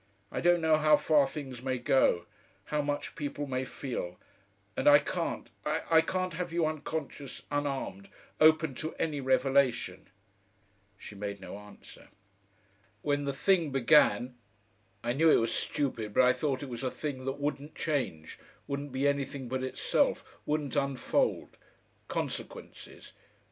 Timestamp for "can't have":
6.01-6.51